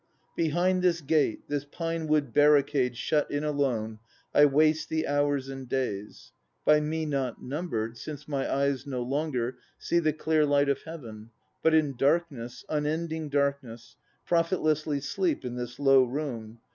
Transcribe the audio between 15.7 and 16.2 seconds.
low